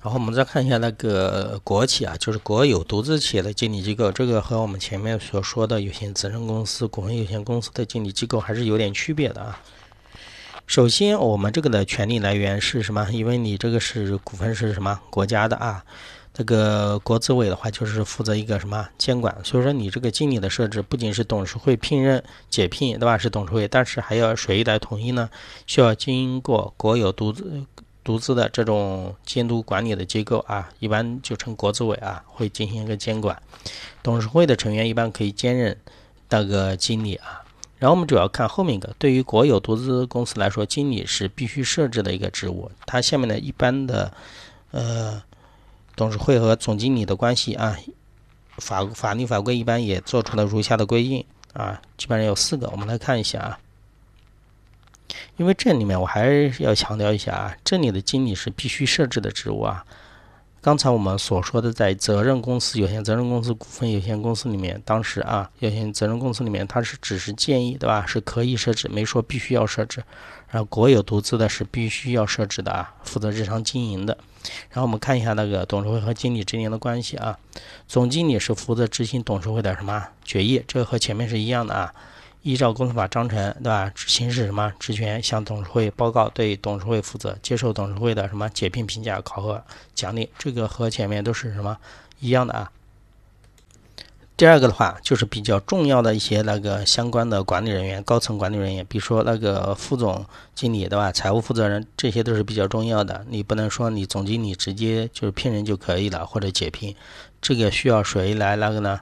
[0.00, 9.60] 然后我们再看一下那个国企啊，就是国有独资企业的经理机构，这个和我们前面所说的有限责任公司、股份有限公司的经理机构还是有点区别的啊。
[10.66, 13.08] 首先，我们这个的权利来源是什么？
[13.10, 15.82] 因为你这个是股份是什么国家的啊？
[16.32, 23.18] 这个国资委的话就是负责一个什么监管，所以说你这个经理的设置不仅是董事会聘任、解聘，对吧？
[23.18, 25.28] 是董事会，但是还要谁来统一呢？
[25.66, 27.64] 需要经过国有独资。
[28.08, 33.36] 独资的这种监督管理的机构啊，一般就称国资委啊，会进行一个监管。
[34.02, 35.76] 董事会的成员一般可以兼任
[36.30, 37.44] 那个经理啊。
[37.76, 42.70] 然后我们主要看后面一个，对于国有独资公司来说，经理是必须设置的一个职务。
[42.86, 44.10] 它下面的一般的
[44.70, 45.22] 呃
[45.94, 47.76] 董事会和总经理的关系啊，
[48.56, 53.58] 法法律法规一般也做出了如下的规定啊，基本上有四个，我们来看一下啊。
[55.38, 59.84] 因为这里面我还是要强调一下啊，这里的经理是必须设置的职务啊。
[60.60, 68.04] 刚才我们所说的，在责任公司、有限责任公司、股份有限公司里面，当时啊，有限责任公司里面它是只是建议，对吧？
[68.04, 70.02] 是可以设置，没说必须要设置。
[70.50, 74.18] 然后国有独资的是必须要设置的啊，负责日常经营的。
[74.70, 77.38] 然后我们看一下那个董事会和经理之间的关系啊，
[77.86, 81.94] 总经理是负责执行董事会的什么决议，这个和前面是一样的啊。
[82.42, 83.92] 依照公司法章程，对吧？
[83.96, 85.22] 行使什么职权？
[85.22, 89.62] 向董事会报告，对董事会负责，接受董事会的什么解聘、评价、考核、
[89.94, 91.76] 奖励，这个和前面都是什么
[92.20, 92.70] 一样的啊？
[94.36, 101.10] 第二个的话，就是比较重要的一些那个相关的管理人员、高层管理人员，比如说那个副总经理，对吧？
[101.10, 103.26] 财务负责人，这些都是比较重要的。
[103.28, 106.94] 你不能说你总经理直接就是聘人就可以了，或者解聘，
[107.42, 109.00] 这个需要谁来那个呢？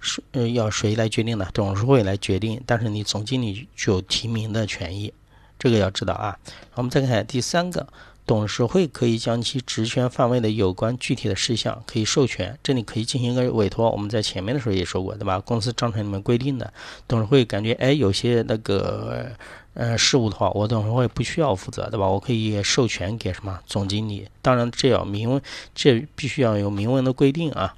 [0.00, 1.48] 是呃，要谁来决定呢？
[1.52, 5.12] 董事会来决定，但是你总经理具有提名的权益，
[5.58, 6.38] 这个要知道啊。
[6.74, 7.88] 我们再看第三个，
[8.24, 13.90] 董事会可以将其职权范围的有关具体的事项可以授权，这里可以进行一个委托。
[13.90, 15.40] 我们在前面的时候也说过，对吧？
[15.40, 16.72] 公司章程里面规定的，
[17.08, 19.30] 董事会感觉哎，有些那个
[19.74, 22.06] 呃事务的话，我董事会不需要负责，对吧？
[22.06, 24.28] 我可以授权给什么总经理？
[24.42, 25.42] 当然这要明文，
[25.74, 27.74] 这必须要有明文的规定啊。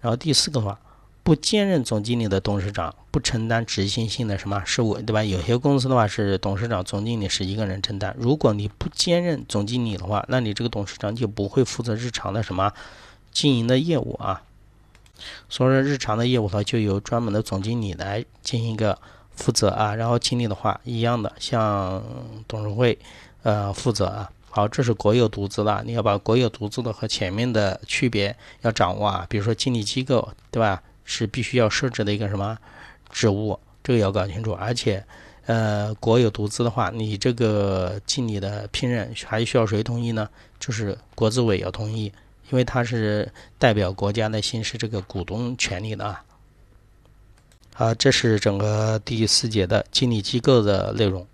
[0.00, 0.78] 然后第四个的话。
[1.24, 5.22] 不兼任总经理的董事长不承担执行性的什么事务，对吧？
[5.22, 8.14] 有些公司的话是董事长、总经理是一个人承担。
[8.18, 12.72] 如果你不兼任总经理的话，那你这个董事长就不会负责日常的什么
[13.30, 14.42] 经营的业务啊。
[15.48, 18.98] 所以说，日常的业务的话，就由专门的总经理来进行一个
[19.30, 19.94] 负责啊。
[19.94, 22.02] 然后经理的话，一样的向
[22.48, 22.98] 董事会
[23.44, 24.28] 呃负责啊。
[24.50, 29.24] 好，这是国有独资的，你要把国有独资的和前面的区别要掌握啊。
[29.28, 30.82] 比如说经理机构，对吧？
[31.04, 32.58] 是必须要设置的一个什么
[33.10, 34.52] 职务，这个要搞清楚。
[34.52, 35.04] 而且，
[35.46, 40.28] 呃，国有独资的话，你这个经理的聘任还需要谁同意呢？
[40.60, 42.04] 就是国资委要同意，
[42.50, 46.24] 因为他是代表国家的行使这个股东权利的啊。
[47.74, 51.26] 好，这是整个第四节的经理机构的内容。